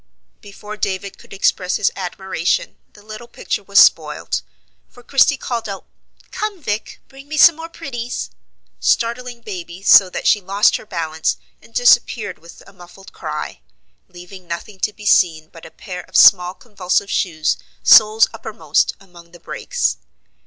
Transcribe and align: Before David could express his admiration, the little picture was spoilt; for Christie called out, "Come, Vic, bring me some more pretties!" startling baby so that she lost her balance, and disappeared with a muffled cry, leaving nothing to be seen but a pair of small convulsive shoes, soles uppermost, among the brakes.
Before 0.41 0.77
David 0.77 1.19
could 1.19 1.31
express 1.31 1.75
his 1.75 1.91
admiration, 1.95 2.75
the 2.93 3.03
little 3.03 3.27
picture 3.27 3.61
was 3.61 3.77
spoilt; 3.77 4.41
for 4.89 5.03
Christie 5.03 5.37
called 5.37 5.69
out, 5.69 5.85
"Come, 6.31 6.59
Vic, 6.59 6.99
bring 7.07 7.27
me 7.27 7.37
some 7.37 7.55
more 7.55 7.69
pretties!" 7.69 8.31
startling 8.79 9.41
baby 9.41 9.83
so 9.83 10.09
that 10.09 10.25
she 10.25 10.41
lost 10.41 10.77
her 10.77 10.87
balance, 10.87 11.37
and 11.61 11.71
disappeared 11.71 12.39
with 12.39 12.63
a 12.67 12.73
muffled 12.73 13.13
cry, 13.13 13.61
leaving 14.07 14.47
nothing 14.47 14.79
to 14.79 14.91
be 14.91 15.05
seen 15.05 15.49
but 15.49 15.67
a 15.67 15.69
pair 15.69 16.01
of 16.09 16.17
small 16.17 16.55
convulsive 16.55 17.11
shoes, 17.11 17.57
soles 17.83 18.27
uppermost, 18.33 18.95
among 18.99 19.33
the 19.33 19.39
brakes. 19.39 19.97